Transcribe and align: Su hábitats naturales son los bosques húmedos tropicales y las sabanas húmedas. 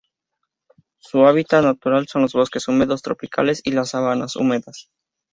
Su 0.97 1.27
hábitats 1.27 1.63
naturales 1.63 2.09
son 2.09 2.23
los 2.23 2.33
bosques 2.33 2.67
húmedos 2.67 3.03
tropicales 3.03 3.61
y 3.63 3.69
las 3.69 3.89
sabanas 3.89 4.35
húmedas. 4.35 4.89